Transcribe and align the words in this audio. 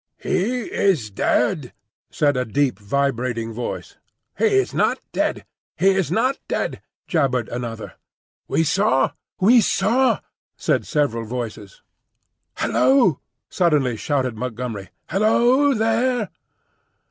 "He 0.17 0.61
is 0.63 1.11
dead," 1.11 1.73
said 2.09 2.35
a 2.35 2.43
deep, 2.43 2.79
vibrating 2.79 3.53
voice. 3.53 3.97
"He 4.35 4.45
is 4.45 4.73
not 4.73 4.97
dead; 5.11 5.45
he 5.77 5.89
is 5.91 6.11
not 6.11 6.39
dead," 6.47 6.81
jabbered 7.07 7.47
another. 7.49 7.93
"We 8.47 8.63
saw, 8.63 9.11
we 9.39 9.61
saw," 9.61 10.21
said 10.57 10.87
several 10.87 11.25
voices. 11.25 11.83
"Hul 12.55 12.71
lo!" 12.71 13.19
suddenly 13.51 13.95
shouted 13.95 14.35
Montgomery, 14.35 14.89
"Hullo, 15.11 15.75
there!" 15.75 16.31